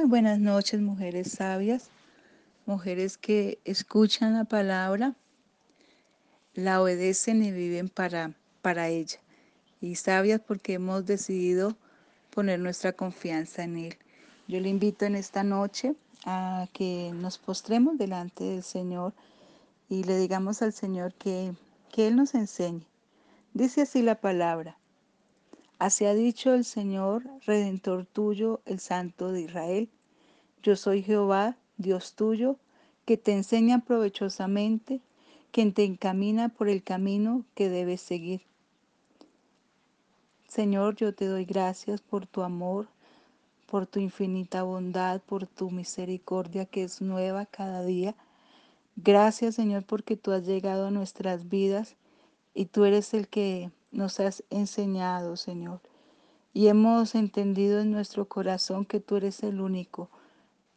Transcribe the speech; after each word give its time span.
Muy 0.00 0.08
buenas 0.08 0.38
noches, 0.38 0.80
mujeres 0.80 1.32
sabias, 1.32 1.90
mujeres 2.64 3.18
que 3.18 3.58
escuchan 3.66 4.32
la 4.32 4.44
palabra, 4.44 5.14
la 6.54 6.80
obedecen 6.80 7.44
y 7.44 7.50
viven 7.50 7.90
para, 7.90 8.32
para 8.62 8.88
ella. 8.88 9.18
Y 9.82 9.96
sabias 9.96 10.40
porque 10.40 10.72
hemos 10.72 11.04
decidido 11.04 11.76
poner 12.30 12.60
nuestra 12.60 12.94
confianza 12.94 13.62
en 13.62 13.76
Él. 13.76 13.98
Yo 14.48 14.58
le 14.60 14.70
invito 14.70 15.04
en 15.04 15.16
esta 15.16 15.44
noche 15.44 15.94
a 16.24 16.66
que 16.72 17.12
nos 17.14 17.36
postremos 17.36 17.98
delante 17.98 18.44
del 18.44 18.62
Señor 18.62 19.12
y 19.90 20.04
le 20.04 20.16
digamos 20.16 20.62
al 20.62 20.72
Señor 20.72 21.12
que, 21.12 21.52
que 21.92 22.08
Él 22.08 22.16
nos 22.16 22.34
enseñe. 22.34 22.86
Dice 23.52 23.82
así 23.82 24.00
la 24.00 24.14
palabra. 24.14 24.79
Así 25.80 26.04
ha 26.04 26.12
dicho 26.12 26.52
el 26.52 26.66
Señor, 26.66 27.24
Redentor 27.46 28.04
tuyo, 28.04 28.60
el 28.66 28.80
Santo 28.80 29.32
de 29.32 29.40
Israel. 29.40 29.88
Yo 30.62 30.76
soy 30.76 31.02
Jehová, 31.02 31.56
Dios 31.78 32.14
tuyo, 32.16 32.58
que 33.06 33.16
te 33.16 33.32
enseña 33.32 33.82
provechosamente, 33.82 35.00
quien 35.52 35.72
te 35.72 35.84
encamina 35.84 36.50
por 36.50 36.68
el 36.68 36.82
camino 36.82 37.46
que 37.54 37.70
debes 37.70 38.02
seguir. 38.02 38.42
Señor, 40.46 40.96
yo 40.96 41.14
te 41.14 41.24
doy 41.24 41.46
gracias 41.46 42.02
por 42.02 42.26
tu 42.26 42.42
amor, 42.42 42.86
por 43.64 43.86
tu 43.86 44.00
infinita 44.00 44.62
bondad, 44.64 45.22
por 45.22 45.46
tu 45.46 45.70
misericordia 45.70 46.66
que 46.66 46.82
es 46.82 47.00
nueva 47.00 47.46
cada 47.46 47.82
día. 47.82 48.14
Gracias, 48.96 49.54
Señor, 49.54 49.84
porque 49.84 50.18
tú 50.18 50.32
has 50.32 50.44
llegado 50.46 50.88
a 50.88 50.90
nuestras 50.90 51.48
vidas 51.48 51.96
y 52.52 52.66
tú 52.66 52.84
eres 52.84 53.14
el 53.14 53.28
que 53.28 53.70
nos 53.92 54.20
has 54.20 54.44
enseñado, 54.50 55.36
Señor. 55.36 55.80
Y 56.52 56.68
hemos 56.68 57.14
entendido 57.14 57.80
en 57.80 57.92
nuestro 57.92 58.26
corazón 58.26 58.84
que 58.84 59.00
tú 59.00 59.16
eres 59.16 59.42
el 59.42 59.60
único 59.60 60.10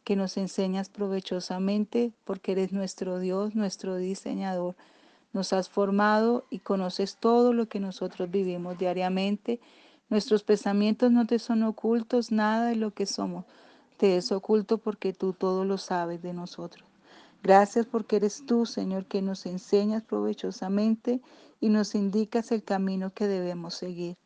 que 0.04 0.16
nos 0.16 0.36
enseñas 0.36 0.88
provechosamente 0.88 2.12
porque 2.24 2.52
eres 2.52 2.72
nuestro 2.72 3.18
Dios, 3.18 3.54
nuestro 3.54 3.96
diseñador. 3.96 4.76
Nos 5.32 5.52
has 5.52 5.68
formado 5.68 6.44
y 6.50 6.60
conoces 6.60 7.16
todo 7.16 7.52
lo 7.52 7.66
que 7.66 7.80
nosotros 7.80 8.30
vivimos 8.30 8.78
diariamente. 8.78 9.60
Nuestros 10.10 10.44
pensamientos 10.44 11.10
no 11.10 11.26
te 11.26 11.38
son 11.38 11.62
ocultos, 11.62 12.30
nada 12.30 12.66
de 12.66 12.76
lo 12.76 12.92
que 12.92 13.06
somos 13.06 13.44
te 13.96 14.16
es 14.16 14.32
oculto 14.32 14.78
porque 14.78 15.12
tú 15.12 15.32
todo 15.32 15.64
lo 15.64 15.78
sabes 15.78 16.22
de 16.22 16.32
nosotros. 16.32 16.93
Gracias 17.44 17.84
porque 17.84 18.16
eres 18.16 18.46
tú, 18.46 18.64
Señor, 18.64 19.04
que 19.04 19.20
nos 19.20 19.44
enseñas 19.44 20.02
provechosamente 20.02 21.20
y 21.60 21.68
nos 21.68 21.94
indicas 21.94 22.50
el 22.52 22.64
camino 22.64 23.12
que 23.12 23.26
debemos 23.26 23.74
seguir. 23.74 24.16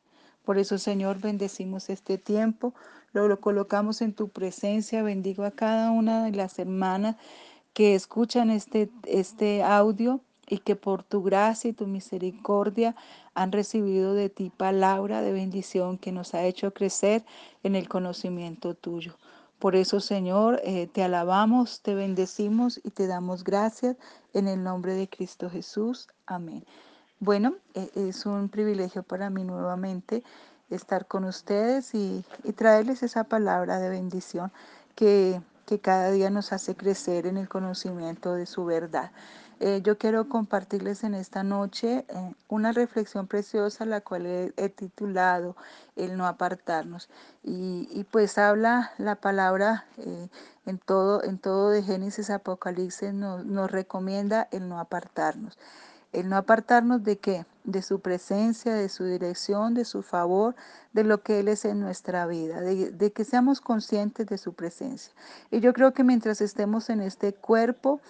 Por 0.44 0.56
eso, 0.56 0.78
Señor, 0.78 1.20
bendecimos 1.20 1.90
este 1.90 2.16
tiempo, 2.16 2.74
lo, 3.12 3.26
lo, 3.26 3.40
colocamos 3.40 4.02
en 4.02 4.12
tu 4.14 4.28
presencia, 4.28 5.02
bendigo 5.02 5.42
a 5.42 5.50
cada 5.50 5.90
una 5.90 6.22
de 6.22 6.30
las 6.30 6.60
hermanas 6.60 7.16
que 7.72 7.96
escuchan 7.96 8.50
este, 8.50 8.88
este 9.04 9.64
audio 9.64 10.20
y 10.46 10.58
que 10.58 10.76
por 10.76 11.02
tu 11.02 11.24
gracia 11.24 11.70
y 11.70 11.72
tu 11.72 11.88
misericordia 11.88 12.94
han 13.34 13.50
recibido 13.50 14.14
de 14.14 14.28
ti 14.28 14.52
palabra 14.56 15.22
de 15.22 15.32
bendición 15.32 15.98
que 15.98 16.12
nos 16.12 16.34
ha 16.34 16.44
hecho 16.44 16.72
crecer 16.72 17.24
en 17.64 17.74
el 17.74 17.88
conocimiento 17.88 18.74
tuyo. 18.74 19.16
Por 19.58 19.74
eso, 19.74 19.98
Señor, 19.98 20.60
eh, 20.62 20.86
te 20.86 21.02
alabamos, 21.02 21.82
te 21.82 21.94
bendecimos 21.94 22.80
y 22.84 22.90
te 22.90 23.08
damos 23.08 23.42
gracias 23.42 23.96
en 24.32 24.46
el 24.46 24.62
nombre 24.62 24.94
de 24.94 25.08
Cristo 25.08 25.50
Jesús. 25.50 26.06
Amén. 26.26 26.64
Bueno, 27.18 27.56
e, 27.74 27.90
es 27.96 28.24
un 28.24 28.48
privilegio 28.48 29.02
para 29.02 29.30
mí 29.30 29.42
nuevamente 29.42 30.22
estar 30.70 31.06
con 31.06 31.24
ustedes 31.24 31.92
y, 31.94 32.24
y 32.44 32.52
traerles 32.52 33.02
esa 33.02 33.24
palabra 33.24 33.80
de 33.80 33.88
bendición 33.88 34.52
que, 34.94 35.40
que, 35.66 35.80
cada 35.80 36.12
día 36.12 36.30
nos 36.30 36.52
hace 36.52 36.76
crecer 36.76 37.26
en 37.26 37.36
el 37.36 37.48
conocimiento 37.48 38.34
de 38.34 38.46
su 38.46 38.64
verdad. 38.64 39.10
Eh, 39.60 39.80
yo 39.82 39.98
quiero 39.98 40.28
compartirles 40.28 41.02
en 41.02 41.14
esta 41.14 41.42
noche 41.42 42.04
eh, 42.08 42.34
una 42.48 42.70
reflexión 42.70 43.26
preciosa, 43.26 43.84
la 43.84 44.00
cual 44.00 44.26
he, 44.26 44.68
titulado 44.68 45.56
El 45.96 46.16
no 46.16 46.26
apartarnos. 46.26 47.08
Y, 47.42 48.04
pues 48.10 48.38
habla 48.38 48.92
la 48.98 49.16
palabra 49.16 49.86
eh, 49.96 50.28
en, 50.66 50.78
todo, 50.78 51.24
en 51.24 51.38
todo 51.38 51.70
de 51.70 51.82
Génesis 51.82 52.30
Apocalipsis, 52.30 53.12
nos, 53.12 53.44
nos 53.44 53.70
recomienda 53.70 54.48
el 54.52 54.68
no 54.68 54.78
apartarnos. 54.78 55.58
El 56.12 56.28
no 56.28 56.36
apartarnos 56.36 57.02
de 57.02 57.18
qué? 57.18 57.44
De 57.64 57.82
su 57.82 58.00
presencia, 58.00 58.74
de 58.74 58.88
su 58.88 59.04
dirección, 59.04 59.74
de 59.74 59.84
su 59.84 60.02
favor, 60.02 60.54
de 60.92 61.04
lo 61.04 61.22
que 61.22 61.40
Él 61.40 61.48
es 61.48 61.64
en 61.64 61.80
nuestra 61.80 62.26
vida, 62.26 62.60
de, 62.60 63.12
que 63.12 63.24
seamos 63.24 63.60
conscientes 63.60 64.26
de 64.26 64.38
su 64.38 64.54
presencia. 64.54 65.12
Y 65.50 65.60
yo 65.60 65.74
creo 65.74 65.92
que 65.92 66.04
mientras 66.04 66.40
estemos 66.40 66.88
en 66.88 67.02
este 67.02 67.34
cuerpo 67.34 68.00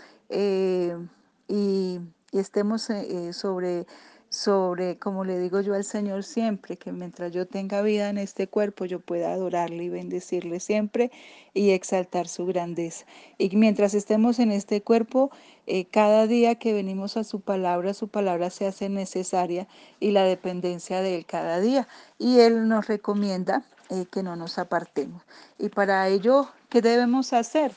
y, 1.49 2.01
estemos 2.33 2.91
eh, 2.91 3.33
sobre, 3.33 3.87
sobre, 4.29 4.99
como 4.99 5.25
le 5.25 5.39
digo 5.39 5.63
yo 5.63 5.75
al 5.75 5.85
Señor 5.85 6.23
siempre, 6.23 6.77
que 6.77 6.93
mientras 6.93 7.33
yo 7.33 7.47
tenga 7.47 7.81
vida 7.81 8.11
en 8.11 8.19
este 8.19 8.47
cuerpo, 8.47 8.85
yo 8.85 9.01
pueda 9.01 9.33
adorarle 9.33 9.85
y 9.85 9.89
bendecirle 9.89 10.61
siempre 10.61 11.11
y 11.55 11.71
exaltar 11.71 12.29
su 12.29 12.45
grandeza. 12.45 13.07
Y 13.39 13.57
mientras 13.57 13.95
estemos 13.95 14.39
en 14.39 14.53
este 14.53 14.83
cuerpo, 14.83 15.31
eh, 15.67 15.87
cada 15.87 16.27
día 16.27 16.57
que 16.57 16.75
venimos 16.75 17.17
a 17.17 17.25
su 17.25 17.41
palabra, 17.41 17.95
su 17.95 18.09
palabra 18.09 18.51
se 18.51 18.67
hace 18.67 18.91
necesaria 18.91 19.67
y 20.01 20.11
la 20.11 20.25
dependencia 20.25 21.01
de 21.01 21.17
Él 21.17 21.27
cada 21.27 21.61
día. 21.61 21.89
Y 22.19 22.41
Él 22.41 22.69
nos 22.69 22.87
recomienda 22.87 23.65
eh, 23.89 24.05
que 24.13 24.23
no 24.23 24.37
nos 24.37 24.59
apartemos. 24.59 25.23
Y 25.59 25.71
para 25.71 26.09
ello, 26.09 26.51
¿qué 26.69 26.83
debemos 26.83 27.33
hacer? 27.33 27.73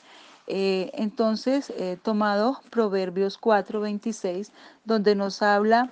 Eh, 0.54 0.90
entonces, 0.92 1.70
he 1.70 1.96
tomado 1.96 2.60
Proverbios 2.68 3.38
4, 3.38 3.80
26, 3.80 4.52
donde 4.84 5.14
nos 5.14 5.40
habla, 5.40 5.90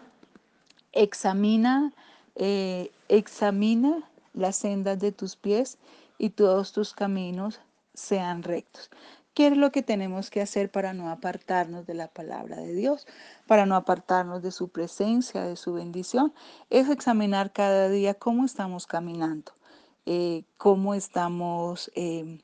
examina, 0.93 1.95
eh, 2.35 2.93
examina 3.09 4.07
las 4.35 4.57
sendas 4.57 4.99
de 4.99 5.13
tus 5.13 5.37
pies 5.37 5.79
y 6.19 6.29
todos 6.29 6.75
tus 6.75 6.93
caminos 6.93 7.59
sean 7.95 8.43
rectos. 8.43 8.91
¿Qué 9.33 9.47
es 9.47 9.57
lo 9.57 9.73
que 9.73 9.81
tenemos 9.81 10.29
que 10.29 10.43
hacer 10.43 10.71
para 10.71 10.93
no 10.93 11.09
apartarnos 11.09 11.87
de 11.87 11.95
la 11.95 12.09
palabra 12.09 12.59
de 12.59 12.75
Dios? 12.75 13.07
Para 13.47 13.65
no 13.65 13.77
apartarnos 13.77 14.43
de 14.43 14.53
su 14.53 14.69
presencia, 14.69 15.43
de 15.43 15.57
su 15.57 15.73
bendición. 15.73 16.35
Es 16.69 16.91
examinar 16.91 17.51
cada 17.51 17.89
día 17.89 18.13
cómo 18.13 18.45
estamos 18.45 18.87
caminando, 18.87 19.53
eh, 20.05 20.45
cómo 20.59 20.93
estamos 20.93 21.91
eh, 21.95 22.43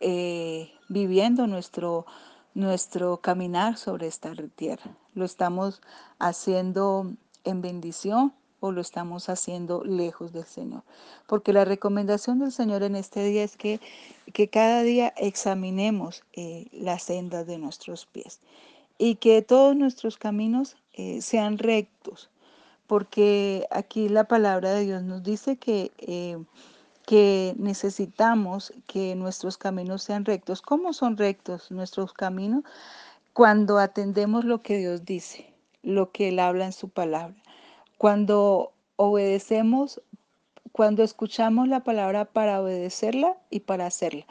eh, 0.00 0.72
viviendo 0.90 1.46
nuestro, 1.46 2.04
nuestro 2.52 3.18
caminar 3.18 3.78
sobre 3.78 4.08
esta 4.08 4.34
tierra. 4.56 4.90
Lo 5.14 5.24
estamos 5.24 5.80
haciendo 6.18 7.12
en 7.44 7.62
bendición 7.62 8.34
o 8.58 8.72
lo 8.72 8.80
estamos 8.80 9.28
haciendo 9.28 9.84
lejos 9.84 10.32
del 10.32 10.44
Señor. 10.44 10.82
Porque 11.26 11.52
la 11.52 11.64
recomendación 11.64 12.40
del 12.40 12.52
Señor 12.52 12.82
en 12.82 12.96
este 12.96 13.24
día 13.24 13.44
es 13.44 13.56
que, 13.56 13.80
que 14.34 14.48
cada 14.48 14.82
día 14.82 15.14
examinemos 15.16 16.24
eh, 16.32 16.66
las 16.72 17.04
sendas 17.04 17.46
de 17.46 17.58
nuestros 17.58 18.04
pies 18.06 18.40
y 18.98 19.14
que 19.14 19.42
todos 19.42 19.76
nuestros 19.76 20.18
caminos 20.18 20.76
eh, 20.92 21.22
sean 21.22 21.56
rectos. 21.56 22.30
Porque 22.88 23.66
aquí 23.70 24.08
la 24.08 24.24
palabra 24.24 24.72
de 24.72 24.84
Dios 24.84 25.04
nos 25.04 25.22
dice 25.22 25.56
que, 25.56 25.92
eh, 25.98 26.36
que 27.10 27.56
necesitamos 27.58 28.72
que 28.86 29.16
nuestros 29.16 29.58
caminos 29.58 30.04
sean 30.04 30.24
rectos. 30.24 30.62
¿Cómo 30.62 30.92
son 30.92 31.16
rectos 31.16 31.72
nuestros 31.72 32.12
caminos? 32.12 32.62
Cuando 33.32 33.78
atendemos 33.78 34.44
lo 34.44 34.62
que 34.62 34.78
Dios 34.78 35.04
dice, 35.04 35.52
lo 35.82 36.12
que 36.12 36.28
Él 36.28 36.38
habla 36.38 36.66
en 36.66 36.72
su 36.72 36.88
palabra 36.88 37.34
cuando 38.00 38.72
obedecemos, 38.96 40.00
cuando 40.72 41.02
escuchamos 41.02 41.68
la 41.68 41.80
palabra 41.80 42.24
para 42.24 42.62
obedecerla 42.62 43.36
y 43.50 43.60
para 43.60 43.84
hacerla. 43.84 44.24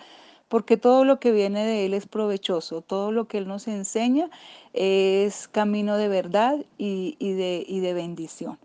Porque 0.47 0.75
todo 0.75 1.06
lo 1.06 1.19
que 1.19 1.31
viene 1.31 1.63
de 1.63 1.86
Él 1.86 1.94
es 1.94 2.07
provechoso, 2.07 2.81
todo 2.81 3.12
lo 3.12 3.27
que 3.27 3.38
Él 3.38 3.48
nos 3.48 3.68
enseña 3.68 4.31
es 4.74 5.48
camino 5.50 5.98
de 5.98 6.07
verdad 6.07 6.65
y, 6.80 7.15
y, 7.19 7.33
de, 7.33 7.63
y 7.68 7.81
de 7.81 7.94
bendición. 7.94 8.57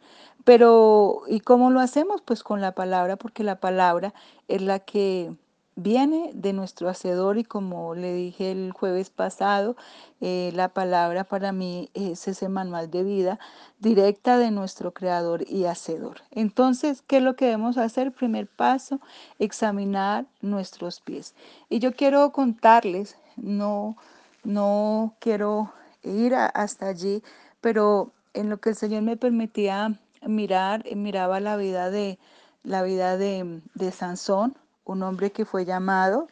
Pero, 0.44 1.22
¿y 1.28 1.40
cómo 1.40 1.70
lo 1.70 1.80
hacemos? 1.80 2.20
Pues 2.20 2.42
con 2.42 2.60
la 2.60 2.72
palabra, 2.72 3.16
porque 3.16 3.44
la 3.44 3.60
palabra 3.60 4.12
es 4.48 4.62
la 4.62 4.78
que 4.78 5.34
viene 5.76 6.30
de 6.34 6.52
nuestro 6.52 6.88
hacedor 6.88 7.38
y 7.38 7.44
como 7.44 7.94
le 7.94 8.12
dije 8.14 8.52
el 8.52 8.72
jueves 8.72 9.10
pasado, 9.10 9.76
eh, 10.20 10.52
la 10.54 10.68
palabra 10.68 11.24
para 11.24 11.52
mí 11.52 11.90
es 11.94 12.28
ese 12.28 12.48
manual 12.48 12.90
de 12.90 13.02
vida 13.02 13.38
directa 13.80 14.38
de 14.38 14.50
nuestro 14.50 14.92
creador 14.92 15.44
y 15.48 15.64
hacedor. 15.64 16.18
Entonces, 16.30 17.02
¿qué 17.06 17.16
es 17.16 17.22
lo 17.22 17.34
que 17.36 17.46
debemos 17.46 17.76
hacer? 17.76 18.12
Primer 18.12 18.46
paso, 18.46 19.00
examinar 19.38 20.26
nuestros 20.42 21.00
pies. 21.00 21.34
Y 21.68 21.80
yo 21.80 21.92
quiero 21.94 22.30
contarles, 22.32 23.16
no, 23.36 23.96
no 24.44 25.14
quiero 25.18 25.72
ir 26.02 26.34
hasta 26.34 26.86
allí, 26.86 27.22
pero 27.60 28.12
en 28.34 28.50
lo 28.50 28.58
que 28.58 28.70
el 28.70 28.76
Señor 28.76 29.02
me 29.02 29.16
permitía 29.16 29.98
mirar, 30.26 30.84
miraba 30.94 31.40
la 31.40 31.56
vida 31.56 31.90
de 31.90 32.18
la 32.62 32.82
vida 32.82 33.16
de, 33.16 33.60
de 33.74 33.92
Sansón, 33.92 34.56
un 34.84 35.02
hombre 35.02 35.32
que 35.32 35.44
fue 35.44 35.64
llamado 35.64 36.28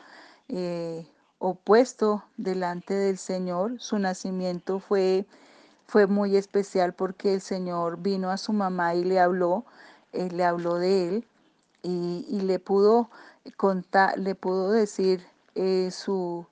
eh, 0.48 1.06
opuesto 1.38 2.24
delante 2.36 2.94
del 2.94 3.18
Señor. 3.18 3.80
Su 3.80 3.98
nacimiento 3.98 4.78
fue, 4.78 5.26
fue 5.86 6.06
muy 6.06 6.36
especial 6.36 6.94
porque 6.94 7.34
el 7.34 7.40
Señor 7.40 7.98
vino 7.98 8.30
a 8.30 8.38
su 8.38 8.52
mamá 8.52 8.94
y 8.94 9.04
le 9.04 9.20
habló, 9.20 9.64
eh, 10.12 10.30
le 10.30 10.44
habló 10.44 10.76
de 10.76 11.08
él 11.08 11.28
y, 11.82 12.24
y, 12.28 12.40
le 12.40 12.58
pudo 12.58 13.10
contar, 13.56 14.18
le 14.18 14.34
pudo 14.34 14.70
decir 14.70 15.26
eh, 15.54 15.90
su, 15.90 16.46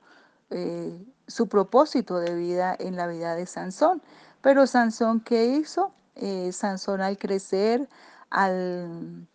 eh, 0.51 0.99
su 1.27 1.49
propósito 1.49 2.19
de 2.19 2.35
vida 2.35 2.77
en 2.79 2.97
la 2.97 3.07
vida 3.07 3.35
de 3.35 3.47
Sansón. 3.47 4.03
Pero 4.43 4.67
Sansón, 4.67 5.21
¿qué 5.21 5.47
hizo? 5.47 5.93
Eh, 6.23 6.53
Sansón 6.53 7.01
al 7.01 7.17
crecer, 7.17 7.89
al, 8.29 9.27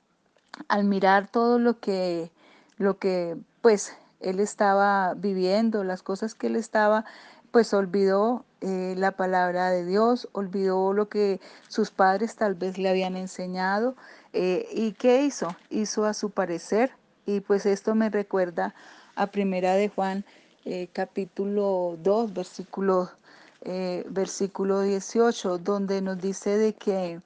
al 0.68 0.84
mirar 0.84 1.28
todo 1.28 1.58
lo 1.58 1.80
que, 1.80 2.32
lo 2.78 3.00
que 3.00 3.38
pues 3.62 3.98
él 4.20 4.40
estaba 4.40 5.16
viviendo, 5.16 5.84
las 5.84 6.04
cosas 6.04 6.36
que 6.36 6.46
él 6.46 6.56
estaba, 6.56 7.04
pues 7.50 7.74
olvidó 7.74 8.46
eh, 8.62 8.94
la 8.98 9.14
palabra 9.14 9.72
de 9.72 9.84
Dios, 9.84 10.30
olvidó 10.32 10.94
lo 10.94 11.10
que 11.10 11.42
sus 11.70 11.90
padres 11.90 12.36
tal 12.36 12.54
vez 12.54 12.78
le 12.78 12.90
habían 12.90 13.18
enseñado. 13.18 13.96
Eh, 14.34 14.68
¿Y 14.72 14.92
qué 14.92 15.24
hizo? 15.24 15.56
Hizo 15.72 16.06
a 16.06 16.14
su 16.14 16.30
parecer. 16.30 16.92
Y 17.26 17.40
pues 17.40 17.66
esto 17.66 17.96
me 17.96 18.12
recuerda 18.12 18.76
a 19.16 19.26
Primera 19.26 19.74
de 19.74 19.90
Juan 19.90 20.24
capítulo 20.94 21.98
2, 22.02 22.34
versículo, 22.34 23.10
eh, 23.66 24.06
versículo 24.10 24.82
18, 24.82 25.58
donde 25.58 26.02
nos 26.02 26.20
dice 26.20 26.58
de 26.58 26.76
que, 26.76 27.20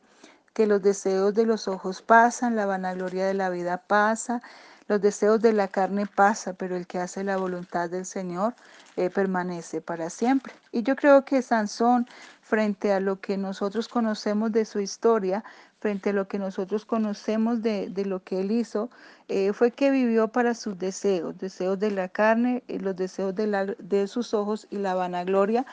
que 0.53 0.67
los 0.67 0.81
deseos 0.81 1.33
de 1.33 1.45
los 1.45 1.67
ojos 1.67 2.01
pasan, 2.01 2.55
la 2.55 2.65
vanagloria 2.65 3.25
de 3.25 3.33
la 3.33 3.49
vida 3.49 3.77
pasa, 3.85 4.41
los 4.87 5.01
deseos 5.01 5.41
de 5.41 5.53
la 5.53 5.67
carne 5.67 6.07
pasa, 6.07 6.53
pero 6.53 6.77
el 6.77 6.87
que 6.87 6.97
hace 6.97 7.23
la 7.25 7.37
voluntad 7.37 7.89
del 7.89 8.05
Señor 8.05 8.55
eh, 8.95 9.09
permanece 9.09 9.81
para 9.81 10.09
siempre. 10.09 10.53
Y 10.71 10.81
yo 10.83 10.95
creo 10.95 11.25
que 11.25 11.41
Sansón, 11.41 12.07
frente 12.41 12.93
a 12.93 12.99
lo 12.99 13.19
que 13.19 13.37
nosotros 13.37 13.87
conocemos 13.87 14.51
de 14.51 14.65
su 14.65 14.79
historia, 14.79 15.43
frente 15.79 16.09
a 16.09 16.13
lo 16.13 16.27
que 16.27 16.39
nosotros 16.39 16.85
conocemos 16.85 17.61
de, 17.61 17.89
de 17.89 18.05
lo 18.05 18.23
que 18.23 18.39
él 18.39 18.51
hizo, 18.51 18.89
eh, 19.27 19.53
fue 19.53 19.71
que 19.71 19.91
vivió 19.91 20.29
para 20.29 20.53
sus 20.55 20.79
deseos, 20.79 21.37
deseos 21.37 21.77
de 21.79 21.91
la 21.91 22.07
carne, 22.07 22.63
los 22.67 22.95
deseos 22.95 23.35
de, 23.35 23.75
de 23.77 24.07
sus 24.07 24.33
ojos 24.33 24.67
y 24.71 24.77
la 24.77 24.95
vanagloria 24.95 25.65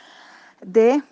de 0.66 1.02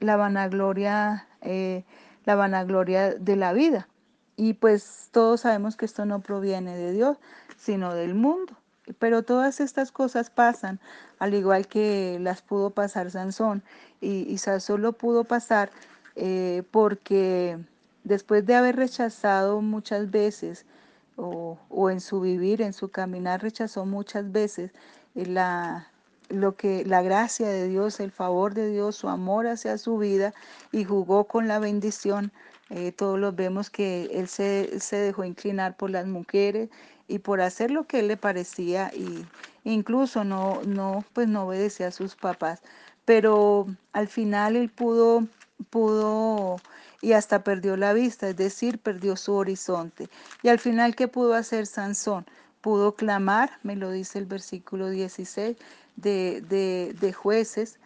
la 0.00 0.16
vanagloria, 0.16 1.26
eh, 1.42 1.84
la 2.24 2.36
vanagloria 2.36 3.14
de 3.14 3.36
la 3.36 3.52
vida. 3.52 3.88
Y 4.36 4.54
pues 4.54 5.08
todos 5.10 5.40
sabemos 5.42 5.76
que 5.76 5.84
esto 5.84 6.06
no 6.06 6.20
proviene 6.20 6.76
de 6.76 6.92
Dios, 6.92 7.18
sino 7.58 7.92
del 7.94 8.14
mundo. 8.14 8.54
Pero 8.98 9.22
todas 9.22 9.60
estas 9.60 9.90
cosas 9.92 10.30
pasan, 10.30 10.80
al 11.18 11.34
igual 11.34 11.66
que 11.66 12.18
las 12.20 12.40
pudo 12.40 12.70
pasar 12.70 13.10
Sansón. 13.10 13.62
Y, 14.00 14.22
y 14.32 14.38
Sansón 14.38 14.80
lo 14.80 14.92
pudo 14.92 15.24
pasar 15.24 15.70
eh, 16.14 16.62
porque 16.70 17.58
después 18.04 18.46
de 18.46 18.54
haber 18.54 18.76
rechazado 18.76 19.60
muchas 19.60 20.10
veces, 20.10 20.64
o, 21.16 21.58
o, 21.68 21.90
en 21.90 22.00
su 22.00 22.20
vivir, 22.20 22.62
en 22.62 22.72
su 22.72 22.90
caminar, 22.90 23.42
rechazó 23.42 23.84
muchas 23.84 24.30
veces 24.30 24.70
la, 25.14 25.88
lo 26.28 26.56
que 26.56 26.84
la 26.84 27.02
gracia 27.02 27.48
de 27.48 27.68
Dios, 27.68 28.00
el 28.00 28.10
favor 28.10 28.54
de 28.54 28.68
Dios, 28.70 28.96
su 28.96 29.08
amor 29.08 29.46
hacia 29.46 29.78
su 29.78 29.98
vida 29.98 30.34
y 30.72 30.84
jugó 30.84 31.24
con 31.24 31.48
la 31.48 31.58
bendición 31.58 32.32
eh, 32.70 32.92
todos 32.92 33.18
los 33.18 33.34
vemos 33.34 33.70
que 33.70 34.10
él 34.12 34.28
se, 34.28 34.78
se, 34.80 34.96
dejó 34.96 35.24
inclinar 35.24 35.76
por 35.76 35.88
las 35.90 36.06
mujeres 36.06 36.68
y 37.06 37.20
por 37.20 37.40
hacer 37.40 37.70
lo 37.70 37.84
que 37.84 38.00
él 38.00 38.08
le 38.08 38.18
parecía 38.18 38.90
y 38.94 39.24
incluso 39.64 40.22
no, 40.22 40.60
no, 40.66 41.02
pues 41.14 41.28
no 41.28 41.44
obedecía 41.46 41.88
a 41.88 41.92
sus 41.92 42.14
papás. 42.14 42.62
Pero 43.06 43.66
al 43.94 44.08
final 44.08 44.54
él 44.56 44.68
pudo, 44.68 45.26
pudo 45.70 46.58
y 47.00 47.12
hasta 47.12 47.42
perdió 47.42 47.76
la 47.76 47.94
vista, 47.94 48.28
es 48.28 48.36
decir, 48.36 48.78
perdió 48.78 49.16
su 49.16 49.34
horizonte. 49.34 50.10
Y 50.42 50.48
al 50.48 50.58
final, 50.58 50.94
¿qué 50.94 51.08
pudo 51.08 51.34
hacer 51.34 51.66
Sansón? 51.66 52.26
Pudo 52.60 52.94
clamar, 52.94 53.58
me 53.62 53.76
lo 53.76 53.90
dice 53.90 54.18
el 54.18 54.26
versículo 54.26 54.90
16 54.90 55.56
de, 55.96 56.42
de, 56.48 56.94
de 57.00 57.12
jueces, 57.12 57.78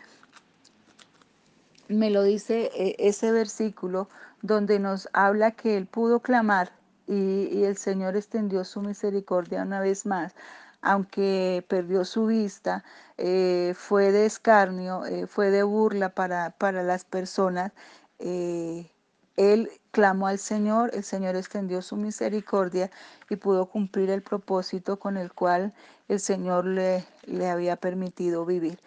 me 1.88 2.10
lo 2.10 2.22
dice 2.22 2.70
eh, 2.74 2.96
ese 2.98 3.32
versículo 3.32 4.08
donde 4.40 4.78
nos 4.78 5.08
habla 5.12 5.52
que 5.52 5.76
él 5.76 5.86
pudo 5.86 6.20
clamar 6.20 6.72
y, 7.06 7.48
y, 7.52 7.64
el 7.64 7.76
Señor 7.76 8.16
extendió 8.16 8.64
su 8.64 8.80
misericordia 8.80 9.62
una 9.62 9.80
vez 9.80 10.06
más, 10.06 10.34
aunque 10.80 11.64
perdió 11.68 12.04
su 12.04 12.26
vista, 12.26 12.84
eh, 13.18 13.74
fue 13.76 14.12
de 14.12 14.26
escarnio, 14.26 15.04
eh, 15.06 15.26
fue 15.26 15.50
de 15.50 15.62
burla 15.62 16.10
para, 16.10 16.50
para 16.50 16.82
las 16.82 17.04
personas. 17.04 17.72
Él 19.42 19.70
clamó 19.90 20.26
al 20.28 20.38
Señor, 20.38 20.90
el 20.94 21.04
Señor 21.04 21.36
extendió 21.36 21.82
su 21.82 21.96
misericordia 21.96 22.90
y 23.28 23.36
pudo 23.36 23.66
cumplir 23.66 24.10
el 24.10 24.22
propósito 24.22 24.98
con 24.98 25.16
el 25.16 25.32
cual 25.32 25.72
el 26.08 26.20
Señor 26.20 26.64
le, 26.64 27.04
había 27.50 27.76
permitido 27.76 28.44
vivir. 28.46 28.78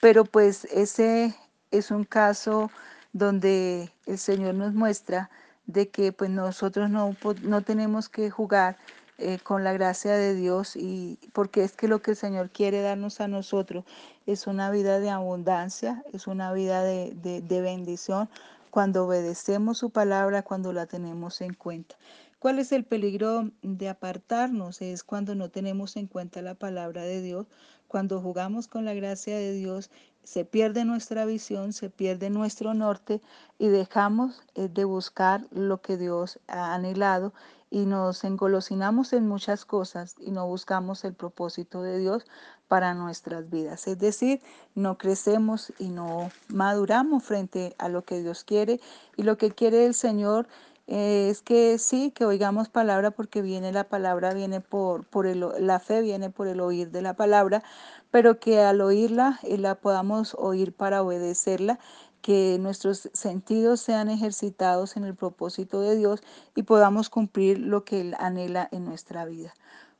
Pero 0.00 0.24
pues 0.24 0.66
ese 0.66 1.34
es 1.70 1.90
un 1.90 2.04
caso 2.04 2.70
donde 3.12 3.92
el 4.06 4.18
Señor 4.18 4.54
nos 4.54 4.72
muestra 4.72 5.30
de 5.66 5.88
que 5.88 6.12
pues 6.12 6.30
nosotros 6.30 6.90
no, 6.90 7.16
no 7.42 7.62
tenemos 7.62 8.08
que 8.08 8.30
jugar 8.30 8.76
eh, 9.18 9.38
con 9.42 9.64
la 9.64 9.72
gracia 9.72 10.14
de 10.14 10.34
Dios 10.34 10.76
y 10.76 11.18
porque 11.32 11.64
es 11.64 11.72
que 11.72 11.88
lo 11.88 12.02
que 12.02 12.12
el 12.12 12.16
Señor 12.16 12.50
quiere 12.50 12.82
darnos 12.82 13.20
a 13.20 13.28
nosotros 13.28 13.84
es 14.26 14.46
una 14.46 14.70
vida 14.70 14.98
de 14.98 15.10
abundancia, 15.10 16.02
es 16.12 16.26
una 16.26 16.52
vida 16.52 16.82
de, 16.82 17.12
de 17.14 17.60
bendición 17.60 18.28
cuando 18.74 19.04
obedecemos 19.04 19.78
su 19.78 19.90
palabra, 19.90 20.42
cuando 20.42 20.72
la 20.72 20.86
tenemos 20.86 21.40
en 21.42 21.54
cuenta. 21.54 21.94
¿Cuál 22.40 22.58
es 22.58 22.72
el 22.72 22.82
peligro 22.82 23.52
de 23.62 23.88
apartarnos? 23.88 24.82
Es 24.82 25.04
cuando 25.04 25.36
no 25.36 25.48
tenemos 25.48 25.94
en 25.94 26.08
cuenta 26.08 26.42
la 26.42 26.56
palabra 26.56 27.02
de 27.02 27.22
Dios, 27.22 27.46
cuando 27.86 28.20
jugamos 28.20 28.66
con 28.66 28.84
la 28.84 28.92
gracia 28.92 29.38
de 29.38 29.52
Dios, 29.52 29.92
se 30.24 30.44
pierde 30.44 30.84
nuestra 30.84 31.24
visión, 31.24 31.72
se 31.72 31.88
pierde 31.88 32.30
nuestro 32.30 32.74
norte 32.74 33.20
y 33.60 33.68
dejamos 33.68 34.42
eh, 34.56 34.68
de 34.68 34.82
buscar 34.82 35.46
lo 35.52 35.80
que 35.80 35.96
Dios 35.96 36.40
ha 36.48 36.74
anhelado 36.74 37.32
y 37.74 37.86
nos 37.86 38.22
engolosinamos 38.22 39.12
en 39.14 39.26
muchas 39.26 39.64
cosas 39.64 40.14
y 40.20 40.30
no 40.30 40.46
buscamos 40.46 41.04
el 41.04 41.12
propósito 41.12 41.82
de 41.82 41.98
Dios 41.98 42.24
para 42.68 42.94
nuestras 42.94 43.50
vidas. 43.50 43.88
Es 43.88 43.98
decir, 43.98 44.40
no 44.76 44.96
crecemos 44.96 45.72
y 45.80 45.88
no 45.88 46.30
maduramos 46.46 47.24
frente 47.24 47.74
a 47.78 47.88
lo 47.88 48.04
que 48.04 48.22
Dios 48.22 48.44
quiere 48.44 48.80
y 49.16 49.24
lo 49.24 49.36
que 49.38 49.50
quiere 49.50 49.86
el 49.86 49.94
Señor 49.94 50.46
eh, 50.86 51.28
es 51.30 51.42
que 51.42 51.78
sí, 51.78 52.12
que 52.12 52.26
oigamos 52.26 52.68
palabra 52.68 53.10
porque 53.10 53.42
viene 53.42 53.72
la 53.72 53.84
palabra, 53.84 54.34
viene 54.34 54.60
por, 54.60 55.04
por 55.04 55.26
el, 55.26 55.44
la 55.58 55.80
fe, 55.80 56.00
viene 56.00 56.30
por 56.30 56.46
el 56.46 56.60
oír 56.60 56.90
de 56.92 57.02
la 57.02 57.14
palabra, 57.14 57.64
pero 58.10 58.38
que 58.38 58.60
al 58.60 58.82
oírla 58.82 59.40
eh, 59.42 59.58
la 59.58 59.74
podamos 59.76 60.36
oír 60.38 60.74
para 60.74 61.02
obedecerla, 61.02 61.80
que 62.24 62.56
nuestros 62.58 63.10
sentidos 63.12 63.82
sean 63.82 64.08
ejercitados 64.08 64.96
en 64.96 65.04
el 65.04 65.14
propósito 65.14 65.82
de 65.82 65.94
Dios 65.94 66.22
y 66.56 66.62
podamos 66.62 67.10
cumplir 67.10 67.58
lo 67.58 67.84
que 67.84 68.00
Él 68.00 68.16
anhela 68.18 68.66
en 68.72 68.86
nuestra 68.86 69.26
vida. 69.26 69.52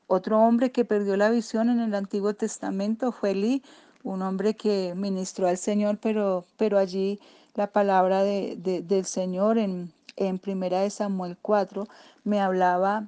Otro 0.07 0.39
hombre 0.39 0.71
que 0.71 0.85
perdió 0.85 1.17
la 1.17 1.29
visión 1.29 1.69
en 1.69 1.79
el 1.79 1.93
Antiguo 1.93 2.33
Testamento 2.33 3.11
fue 3.11 3.31
Elí, 3.31 3.61
un 4.01 4.23
hombre 4.23 4.55
que 4.55 4.95
ministró 4.95 5.47
al 5.47 5.59
Señor, 5.59 5.99
pero, 6.01 6.45
pero 6.57 6.79
allí 6.79 7.19
la 7.53 7.67
palabra 7.67 8.23
de, 8.23 8.55
de, 8.57 8.81
del 8.81 9.05
Señor 9.05 9.59
en, 9.59 9.93
en 10.15 10.39
Primera 10.39 10.81
de 10.81 10.89
Samuel 10.89 11.37
4 11.39 11.87
me 12.23 12.41
hablaba 12.41 13.05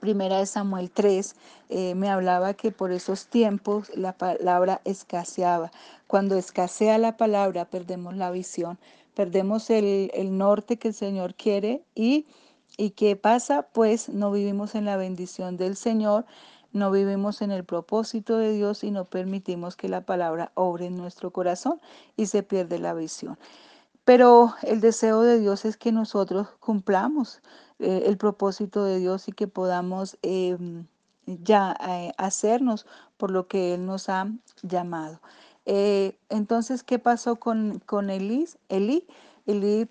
Primera 0.00 0.38
de 0.38 0.46
Samuel 0.46 0.90
3 0.90 1.34
eh, 1.68 1.94
me 1.94 2.08
hablaba 2.08 2.54
que 2.54 2.70
por 2.70 2.92
esos 2.92 3.26
tiempos 3.26 3.90
la 3.96 4.12
palabra 4.12 4.80
escaseaba. 4.84 5.70
Cuando 6.06 6.36
escasea 6.36 6.98
la 6.98 7.16
palabra 7.16 7.64
perdemos 7.64 8.16
la 8.16 8.30
visión, 8.30 8.78
perdemos 9.14 9.70
el, 9.70 10.10
el 10.14 10.36
norte 10.36 10.78
que 10.78 10.88
el 10.88 10.94
Señor 10.94 11.34
quiere 11.34 11.82
y, 11.94 12.26
y 12.76 12.90
¿qué 12.90 13.16
pasa? 13.16 13.62
Pues 13.72 14.08
no 14.08 14.32
vivimos 14.32 14.74
en 14.74 14.84
la 14.84 14.96
bendición 14.96 15.56
del 15.56 15.76
Señor, 15.76 16.26
no 16.72 16.90
vivimos 16.90 17.42
en 17.42 17.50
el 17.50 17.64
propósito 17.64 18.38
de 18.38 18.52
Dios 18.52 18.82
y 18.82 18.90
no 18.90 19.04
permitimos 19.04 19.76
que 19.76 19.88
la 19.88 20.06
palabra 20.06 20.52
obre 20.54 20.86
en 20.86 20.96
nuestro 20.96 21.30
corazón 21.30 21.80
y 22.16 22.26
se 22.26 22.42
pierde 22.42 22.78
la 22.78 22.94
visión. 22.94 23.38
Pero 24.04 24.54
el 24.62 24.80
deseo 24.80 25.22
de 25.22 25.38
Dios 25.38 25.64
es 25.64 25.76
que 25.76 25.92
nosotros 25.92 26.48
cumplamos 26.58 27.40
eh, 27.78 28.04
el 28.06 28.16
propósito 28.16 28.84
de 28.84 28.98
Dios 28.98 29.28
y 29.28 29.32
que 29.32 29.46
podamos 29.46 30.18
eh, 30.22 30.56
ya 31.26 31.76
eh, 31.88 32.12
hacernos 32.18 32.86
por 33.16 33.30
lo 33.30 33.46
que 33.46 33.74
Él 33.74 33.86
nos 33.86 34.08
ha 34.08 34.28
llamado. 34.62 35.20
Eh, 35.66 36.18
entonces, 36.28 36.82
¿qué 36.82 36.98
pasó 36.98 37.36
con, 37.36 37.78
con 37.86 38.10
Elí? 38.10 38.46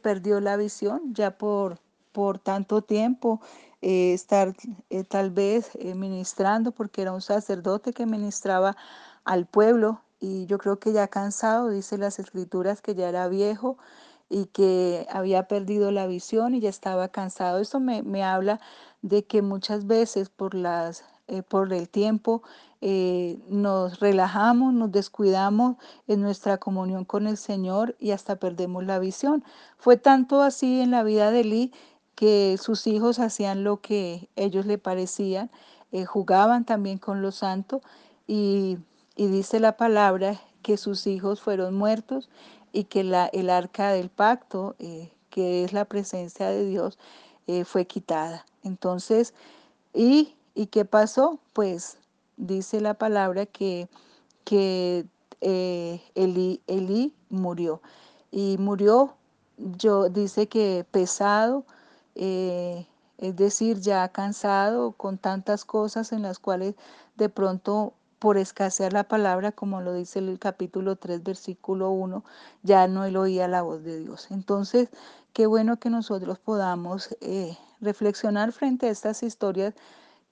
Perdió 0.02 0.42
la 0.42 0.58
visión 0.58 1.14
ya 1.14 1.38
por, 1.38 1.80
por 2.12 2.40
tanto 2.40 2.82
tiempo 2.82 3.42
estar 3.82 4.54
tal 5.08 5.32
vez 5.32 5.72
ministrando, 5.96 6.72
porque 6.72 7.02
era 7.02 7.14
un 7.14 7.22
sacerdote 7.22 7.94
que 7.94 8.06
ministraba 8.06 8.78
al 9.24 9.48
pueblo 9.48 10.02
y 10.22 10.46
yo 10.46 10.58
creo 10.58 10.80
que 10.80 10.94
ya 10.94 11.08
cansado, 11.10 11.70
dice 11.70 11.98
las 11.98 12.20
escrituras 12.20 12.82
que 12.82 12.96
ya 12.96 13.10
era 13.10 13.28
viejo 13.28 13.78
y 14.30 14.46
que 14.46 15.08
había 15.12 15.48
perdido 15.50 15.92
la 15.92 16.08
visión 16.08 16.56
y 16.56 16.62
ya 16.62 16.70
estaba 16.70 17.10
cansado. 17.10 17.60
Esto 17.60 17.82
me, 17.82 18.04
me 18.04 18.24
habla 18.24 18.62
de 19.02 19.26
que 19.26 19.42
muchas 19.42 19.88
veces 19.88 20.30
por, 20.30 20.54
las, 20.54 21.04
por 21.50 21.74
el 21.74 21.90
tiempo 21.90 22.44
nos 23.50 24.00
relajamos, 24.00 24.74
nos 24.74 24.92
descuidamos 24.92 25.76
en 26.08 26.22
nuestra 26.22 26.58
comunión 26.58 27.06
con 27.06 27.28
el 27.28 27.38
Señor 27.38 27.96
y 28.00 28.12
hasta 28.12 28.38
perdemos 28.38 28.84
la 28.86 28.98
visión. 29.00 29.44
Fue 29.78 29.98
tanto 29.98 30.42
así 30.42 30.82
en 30.82 30.92
la 30.92 31.04
vida 31.04 31.30
de 31.32 31.44
Lee 31.44 31.74
que 32.16 32.58
sus 32.60 32.88
hijos 32.88 33.20
hacían 33.20 33.64
lo 33.64 33.82
que 33.82 34.30
ellos 34.36 34.66
le 34.66 34.78
parecían, 34.78 35.52
eh, 35.92 36.06
jugaban 36.06 36.66
también 36.66 36.98
con 36.98 37.22
los 37.22 37.36
santos 37.36 37.82
y, 38.28 38.78
y, 39.16 39.28
dice 39.28 39.60
la 39.60 39.78
palabra 39.78 40.42
que 40.62 40.78
sus 40.78 41.08
hijos 41.08 41.42
fueron 41.42 41.76
muertos 41.76 42.30
y 42.72 42.86
que 42.86 43.04
la, 43.04 43.28
el 43.28 43.50
arca 43.50 43.92
del 43.92 44.10
pacto, 44.10 44.76
eh, 44.80 45.12
que 45.30 45.64
es 45.64 45.74
la 45.74 45.86
presencia 45.86 46.50
de 46.50 46.66
Dios, 46.66 46.98
eh, 47.48 47.66
fue 47.66 47.86
quitada. 47.86 48.46
Entonces, 48.64 49.34
¿y, 49.94 50.36
¿y 50.56 50.68
qué 50.68 50.86
pasó? 50.86 51.40
Pues 51.54 51.98
dice 52.38 52.82
la 52.82 52.94
palabra 52.94 53.46
que, 53.46 53.88
que 54.44 55.06
eh, 55.42 56.02
Elí, 56.16 57.14
murió. 57.30 57.82
Y 58.32 58.58
murió, 58.60 59.16
yo 59.58 60.10
dice 60.10 60.48
que 60.48 60.86
pesado, 60.90 61.66
eh, 62.16 62.88
es 63.18 63.36
decir, 63.36 63.80
ya 63.80 64.08
cansado 64.10 64.94
con 64.94 65.18
tantas 65.18 65.66
cosas 65.66 66.12
en 66.12 66.22
las 66.22 66.40
cuales 66.40 66.76
de 67.18 67.30
pronto 67.30 67.94
por 68.22 68.38
escasear 68.38 68.94
la 68.94 69.06
palabra, 69.06 69.52
como 69.52 69.82
lo 69.82 69.94
dice 69.94 70.20
el 70.20 70.38
capítulo 70.38 70.96
3, 70.96 71.24
versículo 71.24 71.90
1, 71.90 72.24
ya 72.62 72.88
no 72.88 73.04
él 73.04 73.18
oía 73.18 73.48
la 73.48 73.64
voz 73.64 73.84
de 73.84 73.98
Dios. 73.98 74.28
Entonces, 74.30 74.90
qué 75.34 75.48
bueno 75.48 75.80
que 75.80 75.90
nosotros 75.90 76.38
podamos 76.38 77.18
eh, 77.20 77.58
reflexionar 77.82 78.52
frente 78.52 78.86
a 78.86 78.92
estas 78.92 79.24
historias 79.24 79.74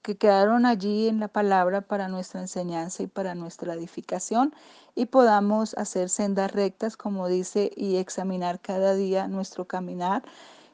que 0.02 0.16
quedaron 0.16 0.66
allí 0.66 1.08
en 1.08 1.18
la 1.18 1.26
palabra 1.26 1.80
para 1.80 2.06
nuestra 2.06 2.40
enseñanza 2.40 3.02
y 3.02 3.08
para 3.08 3.34
nuestra 3.34 3.74
edificación 3.74 4.54
y 4.94 5.06
podamos 5.06 5.74
hacer 5.74 6.10
sendas 6.10 6.52
rectas, 6.52 6.96
como 6.96 7.26
dice, 7.26 7.72
y 7.76 7.96
examinar 7.96 8.60
cada 8.60 8.94
día 8.94 9.26
nuestro 9.26 9.64
caminar 9.64 10.22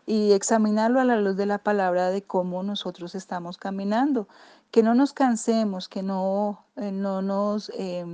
y 0.07 0.33
examinarlo 0.33 1.01
a 1.01 1.05
la 1.05 1.17
luz 1.17 1.37
de 1.37 1.47
la 1.47 1.59
palabra 1.59 2.11
de 2.11 2.23
cómo 2.23 2.63
nosotros 2.63 3.15
estamos 3.15 3.59
caminando. 3.59 4.29
Que 4.71 4.83
no 4.83 4.95
nos 4.95 5.13
cansemos, 5.13 5.89
que 5.89 6.03
no, 6.03 6.65
eh, 6.77 6.93
no 6.93 7.23
nos 7.23 7.71
eh, 7.75 8.05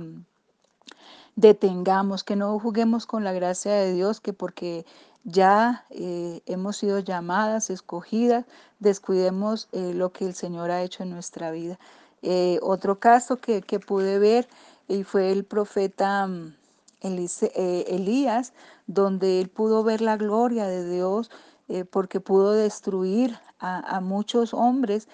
detengamos, 1.35 2.23
que 2.23 2.35
no 2.35 2.57
juguemos 2.59 3.05
con 3.05 3.23
la 3.23 3.33
gracia 3.33 3.73
de 3.73 3.93
Dios, 3.93 4.21
que 4.21 4.33
porque 4.33 4.85
ya 5.23 5.85
eh, 5.89 6.41
hemos 6.45 6.77
sido 6.77 6.99
llamadas, 6.99 7.69
escogidas, 7.69 8.45
descuidemos 8.79 9.67
eh, 9.71 9.93
lo 9.93 10.11
que 10.11 10.25
el 10.25 10.35
Señor 10.35 10.71
ha 10.71 10.83
hecho 10.83 11.03
en 11.03 11.09
nuestra 11.09 11.51
vida. 11.51 11.79
Otro 12.61 12.99
caso 13.01 13.35
que, 13.35 13.61
que, 13.61 13.81
pude 13.81 14.17
ver 14.17 14.47
y 14.87 15.03
fue 15.03 15.33
el 15.33 15.43
profeta 15.43 16.23
um, 16.23 16.53
Elías, 17.01 18.53
donde 18.87 19.41
él 19.41 19.49
pudo 19.49 19.83
ver 19.83 19.99
la 19.99 20.15
gloria 20.15 20.65
de 20.65 20.89
Dios 20.89 21.29
porque 21.89 22.21
pudo 22.21 22.53
destruir 22.53 23.37
a 23.59 23.99
muchos 23.99 24.53
hombres 24.53 25.09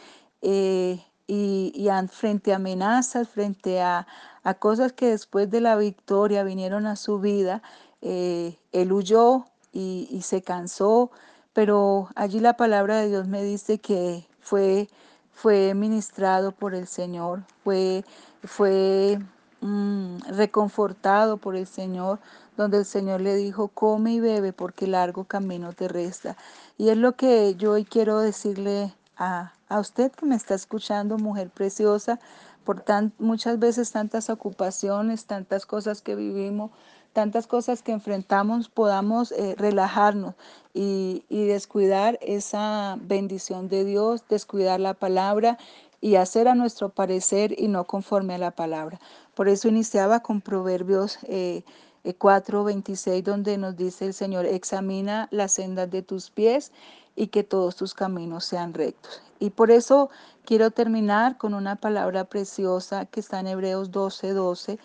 y, 1.29 1.71
y 1.75 1.89
a, 1.89 2.07
frente 2.07 2.53
a 2.53 2.55
amenazas, 2.55 3.29
frente 3.29 3.81
a, 3.81 4.07
a, 4.43 4.53
cosas 4.55 4.93
que 4.93 5.11
después 5.11 5.49
de 5.51 5.61
la 5.61 5.75
victoria 5.75 6.43
vinieron 6.43 6.87
a 6.87 6.95
su 6.95 7.19
vida, 7.19 7.61
él 8.01 8.91
huyó, 8.91 9.45
y, 9.71 10.07
y, 10.09 10.23
se 10.23 10.41
cansó, 10.41 11.11
pero 11.53 12.09
allí 12.15 12.39
la 12.39 12.57
palabra 12.57 12.97
de 12.97 13.09
Dios 13.09 13.27
me 13.27 13.43
dice 13.43 13.77
que 13.79 14.27
fue, 14.41 14.89
fue 15.31 15.75
ministrado 15.75 16.51
por 16.51 16.73
el 16.73 16.87
Señor, 16.87 17.43
fue, 17.63 18.03
fue 18.43 19.19
mmm, 19.61 20.17
reconfortado 20.29 21.37
por 21.37 21.55
el 21.55 21.67
Señor, 21.67 22.19
donde 22.57 22.79
el 22.79 22.85
Señor 22.85 23.21
le 23.21 23.35
dijo, 23.35 23.67
come 23.67 24.13
y 24.13 24.19
bebe 24.19 24.53
porque 24.53 24.87
largo 24.87 25.25
camino 25.25 25.73
te 25.73 25.87
resta. 25.87 26.35
Y 26.77 26.89
es 26.89 26.97
lo 26.97 27.15
que 27.15 27.53
yo 27.55 27.73
hoy 27.73 27.85
quiero 27.85 28.19
decirle 28.19 28.95
a, 29.15 29.53
a 29.69 29.79
usted 29.79 30.11
que 30.11 30.25
me 30.25 30.35
está 30.35 30.55
escuchando, 30.55 31.17
mujer 31.17 31.49
preciosa, 31.49 32.19
por 32.63 32.81
tan, 32.81 33.13
muchas 33.19 33.59
veces 33.59 33.91
tantas 33.91 34.29
ocupaciones, 34.29 35.25
tantas 35.25 35.65
cosas 35.65 36.01
que 36.01 36.15
vivimos, 36.15 36.71
tantas 37.13 37.47
cosas 37.47 37.81
que 37.81 37.91
enfrentamos, 37.91 38.69
podamos 38.69 39.31
eh, 39.31 39.55
relajarnos 39.57 40.35
y, 40.73 41.23
y 41.29 41.45
descuidar 41.45 42.19
esa 42.21 42.97
bendición 43.01 43.69
de 43.69 43.85
Dios, 43.85 44.23
descuidar 44.27 44.79
la 44.79 44.93
palabra 44.93 45.57
y 46.01 46.15
hacer 46.15 46.47
a 46.47 46.55
nuestro 46.55 46.89
parecer 46.89 47.55
y 47.57 47.67
no 47.67 47.85
conforme 47.85 48.35
a 48.35 48.37
la 48.37 48.51
palabra. 48.51 48.99
Por 49.35 49.49
eso 49.49 49.67
iniciaba 49.67 50.21
con 50.21 50.41
Proverbios 50.41 51.19
eh, 51.23 51.63
4:26, 52.03 53.23
donde 53.23 53.57
nos 53.57 53.75
dice 53.75 54.05
el 54.05 54.13
Señor, 54.13 54.45
examina 54.45 55.27
las 55.31 55.53
sendas 55.53 55.89
de 55.89 56.01
tus 56.01 56.29
pies 56.29 56.71
y 57.15 57.27
que 57.27 57.43
todos 57.43 57.75
tus 57.75 57.93
caminos 57.93 58.45
sean 58.45 58.73
rectos. 58.73 59.21
Y 59.39 59.51
por 59.51 59.71
eso 59.71 60.09
quiero 60.45 60.71
terminar 60.71 61.37
con 61.37 61.53
una 61.53 61.75
palabra 61.75 62.25
preciosa 62.25 63.05
que 63.05 63.19
está 63.19 63.39
en 63.39 63.47
Hebreos 63.47 63.91
12:12. 63.91 64.33
12, 64.33 64.79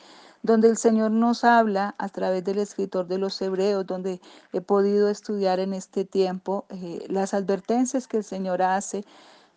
donde 0.44 0.68
el 0.68 0.76
Señor 0.76 1.10
nos 1.10 1.42
habla 1.42 1.94
a 1.96 2.10
través 2.10 2.44
del 2.44 2.58
escritor 2.58 3.06
de 3.06 3.16
los 3.16 3.40
Hebreos, 3.40 3.86
donde 3.86 4.20
he 4.52 4.60
podido 4.60 5.08
estudiar 5.08 5.58
en 5.58 5.72
este 5.72 6.04
tiempo 6.04 6.66
eh, 6.68 7.06
las 7.08 7.32
advertencias 7.32 8.06
que 8.06 8.18
el 8.18 8.24
Señor 8.24 8.60
hace 8.60 9.06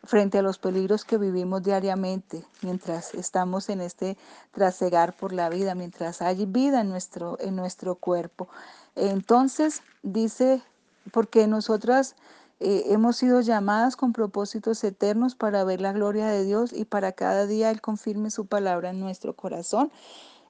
frente 0.08 0.38
a 0.38 0.42
los 0.42 0.58
peligros 0.58 1.04
que 1.04 1.18
vivimos 1.18 1.62
diariamente 1.64 2.44
mientras 2.62 3.14
estamos 3.14 3.68
en 3.70 3.82
este 3.82 4.18
trasegar 4.52 5.14
por 5.14 5.34
la 5.34 5.50
vida, 5.50 5.76
mientras 5.76 6.22
hay 6.22 6.46
vida 6.46 6.82
en 6.82 6.90
nuestro, 6.90 7.38
en 7.42 7.58
nuestro 7.58 7.96
cuerpo. 7.96 8.48
Entonces 8.96 9.84
dice, 10.04 10.64
porque 11.12 11.46
nosotras 11.46 12.16
eh, 12.62 12.86
hemos 12.88 13.18
sido 13.18 13.42
llamadas 13.42 13.98
con 13.98 14.14
propósitos 14.14 14.82
eternos 14.86 15.36
para 15.36 15.66
ver 15.66 15.82
la 15.82 15.92
gloria 15.92 16.28
de 16.28 16.46
Dios 16.46 16.72
y 16.72 16.86
para 16.86 17.12
cada 17.12 17.46
día 17.46 17.70
Él 17.70 17.82
confirme 17.82 18.32
su 18.32 18.46
palabra 18.46 18.90
en 18.92 19.02
nuestro 19.02 19.36
corazón. 19.36 19.92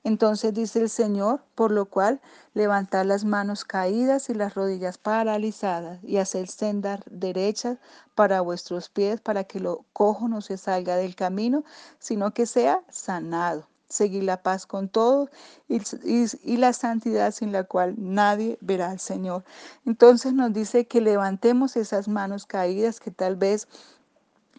Entonces 0.08 0.54
dice 0.54 0.80
el 0.80 0.90
Señor, 0.90 1.42
por 1.54 1.70
lo 1.70 1.88
cual 1.88 2.22
levantad 2.54 3.04
las 3.04 3.26
manos 3.26 3.66
caídas 3.66 4.30
y 4.30 4.34
las 4.34 4.56
rodillas 4.56 4.98
paralizadas 4.98 6.02
y 6.02 6.16
hacer 6.16 6.48
sendas 6.48 7.02
derechas 7.12 7.78
para 8.16 8.40
vuestros 8.40 8.88
pies, 8.88 9.20
para 9.20 9.44
que 9.44 9.60
lo 9.60 9.84
cojo 9.92 10.30
no 10.30 10.40
se 10.40 10.56
salga 10.56 10.96
del 10.96 11.18
camino, 11.18 11.66
sino 12.00 12.34
que 12.34 12.46
sea 12.46 12.84
sanado. 12.90 13.68
Seguir 13.90 14.24
la 14.24 14.42
paz 14.44 14.66
con 14.66 14.88
todos 14.88 15.30
y, 15.68 15.82
y, 16.06 16.56
la 16.56 16.72
santidad 16.72 17.32
sin 17.34 17.52
la 17.52 17.66
cual 17.66 17.96
nadie 17.98 18.58
verá 18.62 18.92
al 18.92 19.02
Señor. 19.02 19.44
Entonces 19.86 20.32
nos 20.32 20.54
dice 20.54 20.88
que 20.88 21.02
levantemos 21.02 21.76
esas 21.76 22.08
manos 22.08 22.46
caídas 22.46 23.02
que 23.02 23.12
tal 23.12 23.36
vez 23.36 23.68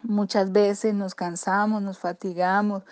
muchas 0.03 0.51
veces 0.51 0.93
nos 0.93 1.15
cansamos, 1.15 1.81
nos 1.81 1.97
fatigamos 1.97 2.83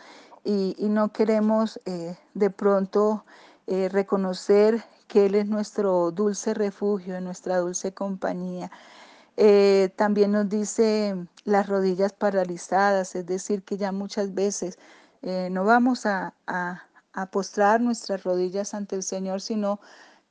y, 0.47 0.87
no 0.87 1.11
queremos 1.11 1.81
eh, 1.85 2.15
de 2.33 2.49
pronto 2.49 3.25
eh, 3.67 3.89
reconocer 3.89 4.81
que 5.07 5.25
Él 5.25 5.35
es 5.35 5.47
nuestro 5.47 6.11
dulce 6.11 6.53
refugio, 6.53 7.19
nuestra 7.19 7.57
dulce 7.57 7.93
compañía. 7.93 8.71
Eh, 9.35 9.89
también 9.97 10.31
nos 10.31 10.47
dice 10.47 11.15
las 11.43 11.67
rodillas 11.67 12.13
paralizadas, 12.13 13.15
es 13.15 13.25
decir, 13.25 13.63
que 13.63 13.77
ya 13.77 13.91
muchas 13.91 14.33
veces 14.33 14.79
no 15.21 15.65
vamos 15.65 16.05
a, 16.05 16.35
a, 16.45 16.83
a, 17.11 17.25
postrar 17.25 17.81
nuestras 17.81 18.23
rodillas 18.23 18.73
ante 18.73 18.95
el 18.95 19.03
Señor, 19.03 19.41
sino 19.41 19.81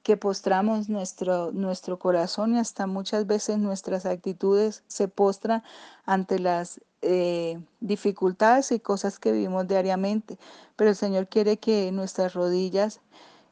que 0.02 0.16
postramos 0.16 0.88
nuestro, 0.88 1.52
nuestro 1.52 1.98
corazón 1.98 2.54
y 2.54 2.58
hasta 2.58 2.86
muchas 2.86 3.26
veces 3.26 3.58
nuestras 3.58 4.06
actitudes 4.06 4.84
se 4.86 5.08
postran 5.08 5.62
ante 6.06 6.38
las 6.38 6.80
eh, 7.08 7.60
dificultades 7.80 8.72
y 8.72 8.80
cosas 8.80 9.18
que 9.20 9.30
vivimos 9.30 9.68
diariamente. 9.68 10.38
Pero 10.74 10.90
el 10.90 10.96
Señor 10.96 11.28
quiere 11.28 11.56
que 11.56 11.92
nuestras 11.92 12.34
rodillas, 12.34 13.00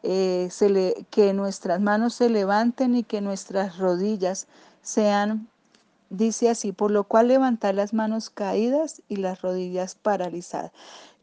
eh, 0.02 0.48
se 0.50 0.68
le, 0.68 1.06
que 1.10 1.32
nuestras 1.32 1.80
manos 1.80 2.14
se 2.14 2.28
levanten 2.28 2.96
y 2.96 3.04
que 3.04 3.20
nuestras 3.20 3.78
rodillas 3.78 4.48
sean, 4.82 5.48
dice 6.10 6.50
así, 6.50 6.72
por 6.72 6.90
lo 6.90 7.04
cual 7.04 7.28
levantar 7.28 7.76
las 7.76 7.94
manos 7.94 8.28
caídas 8.28 9.02
y 9.08 9.16
las 9.16 9.40
rodillas 9.40 9.94
paralizadas, 9.94 10.72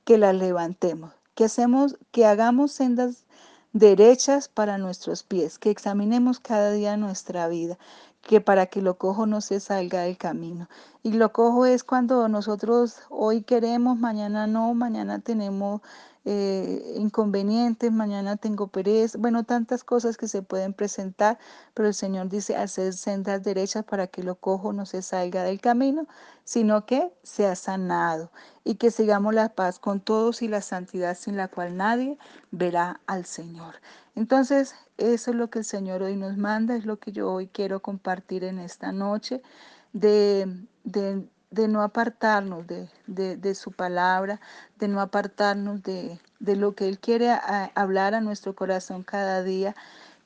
que 0.06 0.18
las 0.18 0.34
levantemos, 0.34 1.12
que 1.36 1.46
hacemos, 1.46 1.98
que 2.12 2.26
hagamos 2.26 2.72
sendas 2.72 3.26
derechas 3.74 4.48
para 4.48 4.78
nuestros 4.78 5.24
pies, 5.24 5.60
que 5.60 5.70
examinemos 5.70 6.40
cada 6.40 6.72
día 6.72 6.98
nuestra 6.98 7.48
vida, 7.48 7.78
que 8.22 8.42
para 8.42 8.68
que 8.68 8.82
lo 8.82 8.98
cojo 8.98 9.26
no 9.26 9.42
se 9.42 9.60
salga 9.60 10.02
del 10.02 10.18
camino. 10.18 10.70
Y 11.04 11.14
lo 11.14 11.32
cojo 11.34 11.66
es 11.66 11.84
cuando 11.84 12.28
nosotros 12.28 12.98
hoy 13.10 13.42
queremos, 13.42 13.98
mañana 13.98 14.48
no, 14.48 14.74
mañana 14.74 15.20
tenemos 15.20 15.82
eh, 16.24 16.94
inconvenientes, 16.98 17.92
mañana 17.92 18.38
tengo 18.38 18.68
pereza, 18.68 19.18
bueno, 19.18 19.44
tantas 19.44 19.84
cosas 19.84 20.18
que 20.18 20.28
se 20.28 20.44
pueden 20.44 20.74
presentar, 20.74 21.40
pero 21.74 21.88
el 21.88 21.96
Señor 21.96 22.30
dice 22.30 22.56
hacer 22.56 22.94
sendas 22.94 23.42
derechas 23.44 23.84
para 23.84 24.08
que 24.08 24.22
lo 24.24 24.36
cojo 24.36 24.72
no 24.72 24.86
se 24.86 25.02
salga 25.02 25.44
del 25.44 25.60
camino, 25.60 26.08
sino 26.44 26.86
que 26.86 27.12
sea 27.24 27.56
sanado 27.56 28.32
y 28.64 28.76
que 28.76 28.92
sigamos 28.92 29.34
la 29.34 29.50
paz 29.50 29.80
con 29.80 30.00
todos 30.00 30.42
y 30.42 30.48
la 30.48 30.62
santidad 30.62 31.18
sin 31.18 31.38
la 31.38 31.48
cual 31.48 31.76
nadie 31.76 32.18
verá 32.52 33.02
al 33.08 33.26
Señor. 33.26 33.76
Entonces, 34.16 34.76
eso 34.98 35.32
es 35.32 35.38
lo 35.38 35.50
que 35.50 35.60
el 35.60 35.66
Señor 35.66 36.04
hoy 36.04 36.18
nos 36.18 36.38
manda, 36.38 36.76
es 36.76 36.86
lo 36.86 37.00
que 37.00 37.12
yo 37.12 37.32
hoy 37.32 37.48
quiero 37.48 37.82
compartir 37.82 38.44
en 38.44 38.60
esta 38.60 38.92
noche, 38.92 39.42
de, 39.94 40.68
de, 40.84 41.28
de 41.52 41.68
no 41.68 41.84
apartarnos 41.84 42.66
de, 42.66 42.90
de, 43.08 43.56
su 43.56 43.72
palabra, 43.72 44.40
de 44.80 44.88
no 44.88 45.02
apartarnos 45.02 45.84
de, 45.84 46.20
lo 46.40 46.74
que 46.74 46.88
Él 46.88 46.98
quiere 46.98 47.30
hablar 47.76 48.16
a 48.16 48.22
nuestro 48.22 48.56
corazón 48.56 49.04
cada 49.04 49.44
día, 49.44 49.76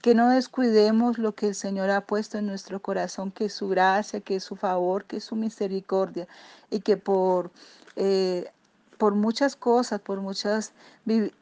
que 0.01 0.13
no 0.13 0.29
descuidemos 0.29 1.17
lo 1.17 1.33
que 1.33 1.47
el 1.47 1.55
Señor 1.55 1.89
ha 1.89 2.01
puesto 2.01 2.37
en 2.37 2.45
nuestro 2.45 2.79
corazón, 2.79 3.31
que 3.31 3.45
es 3.45 3.53
su 3.53 3.67
gracia, 3.67 4.21
que 4.21 4.35
es 4.35 4.43
su 4.43 4.55
favor, 4.55 5.05
que 5.05 5.17
es 5.17 5.23
su 5.23 5.35
misericordia, 5.35 6.27
y 6.69 6.79
que 6.79 6.95
por... 6.95 7.51
Eh, 7.95 8.49
por 8.97 9.13
muchas 9.13 9.57
cosas, 9.57 9.99
por 9.99 10.21
muchas 10.21 10.71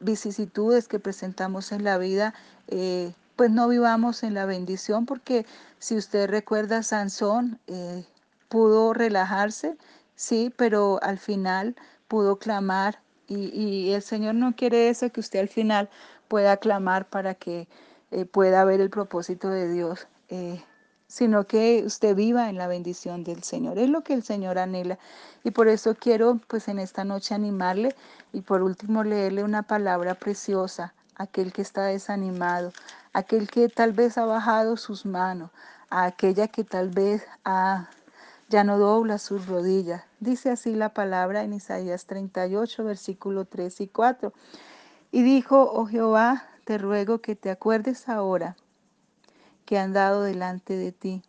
vicisitudes 0.00 0.88
que 0.88 0.98
presentamos 0.98 1.70
en 1.70 1.84
la 1.84 1.98
vida, 1.98 2.34
eh, 2.66 3.14
pues 3.36 3.52
no 3.52 3.68
vivamos 3.68 4.24
en 4.24 4.34
la 4.34 4.44
bendición, 4.44 5.06
porque 5.06 5.46
si 5.78 5.96
usted 5.96 6.28
recuerda, 6.28 6.82
Sansón 6.82 7.60
eh, 7.68 8.04
pudo 8.54 8.94
relajarse, 8.94 9.76
sí, 10.14 10.52
pero 10.56 11.00
al 11.02 11.18
final 11.18 11.74
pudo 12.06 12.38
clamar 12.38 13.00
y, 13.26 13.90
el 13.90 14.02
Señor 14.02 14.36
no 14.36 14.54
quiere 14.54 14.90
eso, 14.90 15.10
que 15.10 15.18
usted 15.18 15.40
al 15.40 15.48
final 15.48 15.90
pueda 16.28 16.56
clamar 16.58 17.08
para 17.08 17.34
que 17.34 17.66
eh, 18.12 18.24
pueda 18.26 18.64
ver 18.64 18.80
el 18.80 18.90
propósito 18.90 19.48
de 19.48 19.72
Dios 19.72 20.06
sino 21.08 21.46
que 21.46 21.82
usted 21.84 22.14
viva 22.14 22.48
en 22.48 22.56
la 22.56 22.68
bendición 22.68 23.24
del 23.24 23.42
Señor. 23.42 23.78
Es 23.78 23.88
lo 23.88 24.02
que 24.02 24.14
el 24.14 24.22
Señor 24.22 24.58
anhela. 24.58 24.98
Y 25.42 25.50
por 25.50 25.68
eso 25.68 25.94
quiero, 25.94 26.40
pues 26.48 26.68
en 26.68 26.78
esta 26.78 27.04
noche 27.04 27.34
animarle 27.34 27.94
y 28.32 28.40
por 28.40 28.62
último 28.62 29.04
leerle 29.04 29.44
una 29.44 29.62
palabra 29.62 30.14
preciosa, 30.14 30.94
aquel 31.16 31.52
que 31.52 31.62
está 31.62 31.84
desanimado, 31.84 32.72
aquel 33.12 33.48
que 33.48 33.68
tal 33.68 33.92
vez 33.92 34.16
ha 34.18 34.26
bajado 34.26 34.76
sus 34.76 35.06
manos, 35.06 35.50
a 35.90 36.04
aquella 36.06 36.48
que 36.48 36.64
tal 36.64 36.88
vez 36.88 37.24
ya 38.48 38.64
no 38.64 38.78
dobla 38.78 39.18
sus 39.18 39.46
rodillas. 39.46 40.04
Dice 40.20 40.50
así 40.50 40.74
la 40.74 40.94
palabra 40.94 41.42
en 41.42 41.52
Isaías 41.52 42.06
38, 42.06 42.84
versículo 42.84 43.44
3 43.44 43.80
y 43.80 43.88
4. 43.88 44.32
Y 45.10 45.22
dijo, 45.22 45.70
oh 45.72 45.86
Jehová, 45.86 46.48
te 46.64 46.78
ruego 46.78 47.20
que 47.20 47.36
te 47.36 47.50
acuerdes 47.50 48.08
ahora 48.08 48.56
que 49.64 49.78
han 49.78 49.92
dado 49.92 50.22
delante 50.22 50.76
de 50.76 50.92
ti, 50.92 51.22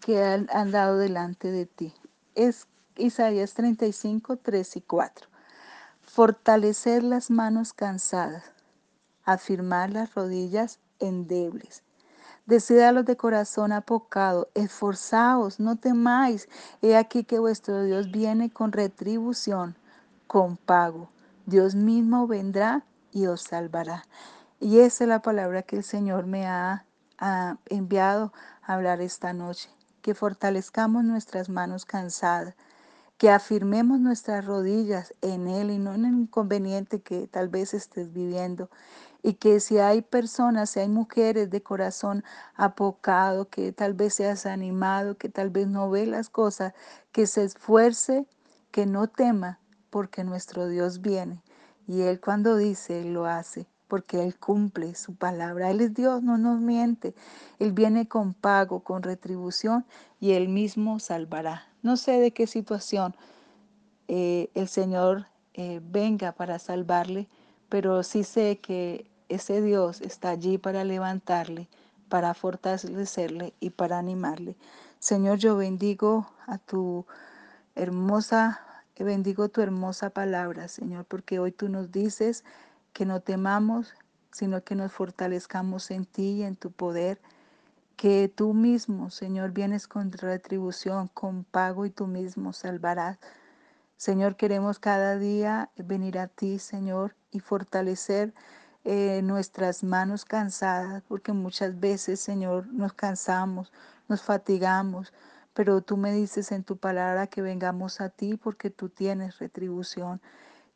que 0.00 0.22
han, 0.22 0.70
dado 0.70 0.98
delante 0.98 1.50
de 1.50 1.66
ti. 1.66 1.94
Es 2.34 2.66
Isaías 2.96 3.54
35, 3.54 4.36
3 4.36 4.76
y 4.76 4.80
4. 4.80 5.28
Fortalecer 6.02 7.02
las 7.02 7.30
manos 7.30 7.72
cansadas, 7.72 8.44
afirmar 9.24 9.90
las 9.90 10.14
rodillas 10.14 10.78
endebles. 10.98 11.82
Decid 12.44 12.80
a 12.80 12.90
los 12.90 13.04
de 13.04 13.16
corazón 13.16 13.70
apocado, 13.70 14.48
esforzaos, 14.54 15.60
no 15.60 15.76
temáis. 15.76 16.48
He 16.82 16.96
aquí 16.96 17.22
que 17.22 17.38
vuestro 17.38 17.84
Dios 17.84 18.10
viene 18.10 18.50
con 18.50 18.72
retribución, 18.72 19.76
con 20.26 20.56
pago. 20.56 21.08
Dios 21.46 21.76
mismo 21.76 22.26
vendrá 22.26 22.84
y 23.12 23.26
os 23.26 23.42
salvará. 23.42 24.04
Y 24.58 24.80
esa 24.80 25.04
es 25.04 25.08
la 25.08 25.22
palabra 25.22 25.62
que 25.62 25.76
el 25.76 25.84
Señor 25.84 26.26
me 26.26 26.46
ha, 26.46 26.84
enviado 27.66 28.32
a 28.62 28.74
hablar 28.74 29.00
esta 29.00 29.32
noche. 29.32 29.70
Que 30.02 30.14
fortalezcamos 30.14 31.04
nuestras 31.04 31.48
manos 31.48 31.84
cansadas, 31.84 32.56
que 33.18 33.30
afirmemos 33.30 34.00
nuestras 34.00 34.44
rodillas 34.44 35.14
en 35.20 35.46
Él 35.46 35.70
y 35.70 35.78
no 35.78 35.94
en 35.94 36.06
el 36.06 36.14
inconveniente 36.14 37.00
que 37.00 37.28
tal 37.28 37.48
vez 37.48 37.72
estés 37.72 38.12
viviendo. 38.12 38.68
Y 39.22 39.34
que 39.34 39.60
si 39.60 39.78
hay 39.78 40.02
personas, 40.02 40.70
si 40.70 40.80
hay 40.80 40.88
mujeres 40.88 41.50
de 41.50 41.62
corazón 41.62 42.24
apocado, 42.54 43.48
que 43.48 43.72
tal 43.72 43.94
vez 43.94 44.14
seas 44.14 44.46
animado, 44.46 45.16
que 45.16 45.28
tal 45.28 45.50
vez 45.50 45.68
no 45.68 45.90
ve 45.90 46.06
las 46.06 46.28
cosas, 46.28 46.74
que 47.12 47.26
se 47.26 47.44
esfuerce, 47.44 48.26
que 48.70 48.86
no 48.86 49.06
tema, 49.06 49.60
porque 49.90 50.24
nuestro 50.24 50.68
Dios 50.68 51.00
viene. 51.00 51.42
Y 51.86 52.02
Él 52.02 52.20
cuando 52.20 52.56
dice, 52.56 53.04
lo 53.04 53.26
hace 53.26 53.66
porque 53.92 54.22
Él 54.22 54.38
cumple 54.38 54.94
su 54.94 55.14
palabra. 55.16 55.70
Él 55.70 55.82
es 55.82 55.92
Dios, 55.92 56.22
no 56.22 56.38
nos 56.38 56.58
miente. 56.58 57.14
Él 57.58 57.72
viene 57.72 58.08
con 58.08 58.32
pago, 58.32 58.80
con 58.80 59.02
retribución 59.02 59.84
y 60.18 60.30
Él 60.30 60.48
mismo 60.48 60.98
salvará. 60.98 61.66
No 61.82 61.98
sé 61.98 62.12
de 62.12 62.30
qué 62.30 62.46
situación 62.46 63.14
eh, 64.08 64.48
el 64.54 64.68
Señor 64.68 65.26
eh, 65.52 65.82
venga 65.84 66.32
para 66.32 66.58
salvarle, 66.58 67.28
pero 67.68 68.02
sí 68.02 68.24
sé 68.24 68.60
que 68.60 69.10
ese 69.34 69.62
Dios 69.62 70.00
está 70.00 70.30
allí 70.30 70.58
para 70.58 70.84
levantarle, 70.84 71.68
para 72.08 72.34
fortalecerle 72.34 73.54
y 73.60 73.70
para 73.70 73.98
animarle. 73.98 74.56
Señor, 74.98 75.38
yo 75.38 75.56
bendigo 75.56 76.30
a 76.46 76.58
tu 76.58 77.06
hermosa, 77.74 78.60
bendigo 78.98 79.48
tu 79.48 79.60
hermosa 79.60 80.10
palabra, 80.10 80.68
Señor, 80.68 81.04
porque 81.06 81.38
hoy 81.38 81.52
tú 81.52 81.68
nos 81.68 81.90
dices 81.90 82.44
que 82.92 83.06
no 83.06 83.20
temamos, 83.20 83.94
sino 84.30 84.62
que 84.62 84.74
nos 84.74 84.92
fortalezcamos 84.92 85.90
en 85.90 86.04
ti 86.04 86.30
y 86.32 86.42
en 86.42 86.56
tu 86.56 86.70
poder, 86.70 87.20
que 87.96 88.32
tú 88.34 88.54
mismo, 88.54 89.10
Señor, 89.10 89.52
vienes 89.52 89.86
con 89.86 90.10
retribución, 90.12 91.08
con 91.08 91.44
pago 91.44 91.86
y 91.86 91.90
tú 91.90 92.06
mismo 92.06 92.52
salvarás. 92.52 93.18
Señor, 93.96 94.36
queremos 94.36 94.78
cada 94.78 95.16
día 95.16 95.70
venir 95.76 96.18
a 96.18 96.26
ti, 96.26 96.58
Señor, 96.58 97.14
y 97.30 97.40
fortalecer 97.40 98.34
eh, 98.84 99.20
nuestras 99.22 99.84
manos 99.84 100.24
cansadas, 100.24 101.02
porque 101.06 101.32
muchas 101.32 101.78
veces, 101.78 102.20
Señor, 102.20 102.66
nos 102.72 102.92
cansamos, 102.94 103.72
nos 104.08 104.22
fatigamos, 104.22 105.12
pero 105.54 105.82
tú 105.82 105.96
me 105.96 106.12
dices 106.12 106.52
en 106.52 106.64
tu 106.64 106.76
palabra 106.76 107.26
que 107.28 107.42
vengamos 107.42 108.00
a 108.00 108.08
ti 108.08 108.36
porque 108.36 108.70
tú 108.70 108.88
tienes 108.88 109.38
retribución. 109.38 110.20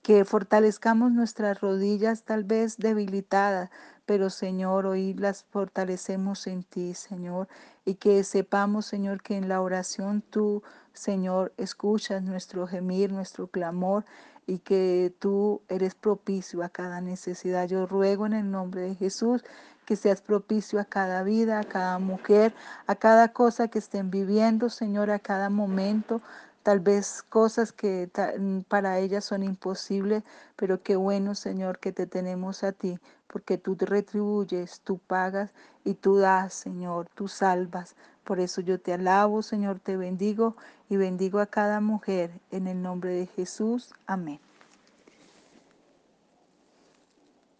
Que 0.03 0.25
fortalezcamos 0.25 1.11
nuestras 1.11 1.61
rodillas 1.61 2.23
tal 2.23 2.45
vez 2.45 2.77
debilitadas, 2.77 3.71
pero 4.05 4.31
Señor, 4.31 4.87
hoy 4.87 5.15
las 5.15 5.43
fortalecemos 5.45 6.47
en 6.47 6.63
ti, 6.63 6.95
Señor, 6.95 7.49
y 7.85 7.97
que 7.97 8.23
sepamos, 8.23 8.87
Señor, 8.87 9.21
que 9.21 9.37
en 9.37 9.49
la 9.49 9.61
oración 9.61 10.23
tú, 10.23 10.63
Señor, 10.97 11.53
escuchas 11.57 12.23
nuestro 12.23 12.67
gemir, 12.67 13.13
nuestro 13.13 13.47
clamor, 13.47 14.05
y 14.47 14.59
que 14.59 15.13
tú 15.19 15.61
eres 15.69 15.95
propicio 15.95 16.63
a 16.63 16.69
cada 16.69 17.01
necesidad. 17.01 17.69
Yo 17.69 17.87
ruego 17.87 18.27
en 18.27 18.33
el 18.33 18.51
nombre 18.51 18.83
de 18.83 18.95
Jesús 18.95 19.45
que 19.85 19.97
seas 19.97 20.21
propicio 20.21 20.81
a 20.81 20.85
cada 20.85 21.23
vida, 21.23 21.61
a 21.61 21.65
cada 21.65 21.99
mujer, 21.99 22.55
a 22.87 22.95
cada 22.97 23.33
cosa 23.33 23.69
que 23.69 23.79
estén 23.79 24.11
viviendo, 24.11 24.71
Señor, 24.71 25.11
a 25.11 25.19
cada 25.19 25.51
momento 25.51 26.21
tal 26.67 26.81
vez 26.81 27.23
cosas 27.23 27.71
que 27.71 28.11
mm, 28.41 28.63
para 28.63 28.99
ellas 28.99 29.25
son 29.25 29.45
imposibles, 29.45 30.25
pero 30.57 30.83
qué 30.83 30.97
bueno, 30.97 31.37
Señor, 31.37 31.79
que 31.79 31.93
te 31.93 32.09
tenemos 32.09 32.65
a 32.65 32.73
ti, 32.73 32.99
porque 33.29 33.57
tú 33.57 33.77
te 33.77 33.87
retribuyes, 33.87 34.81
tú 34.81 34.99
pagas 34.99 35.53
y 35.85 35.95
tú 35.95 36.17
das, 36.17 36.55
Señor, 36.55 37.09
tú 37.15 37.29
salvas. 37.29 37.95
Por 38.27 38.41
eso 38.41 38.61
yo 38.61 38.81
te 38.81 38.93
alabo, 38.93 39.41
Señor, 39.41 39.79
te 39.79 39.97
bendigo 39.97 40.57
y 40.89 40.97
bendigo 40.97 41.39
a 41.39 41.47
cada 41.47 41.81
mujer 41.81 42.33
en 42.51 42.67
el 42.67 42.83
nombre 42.83 43.13
de 43.13 43.27
Jesús. 43.29 43.95
Amén. 44.05 44.41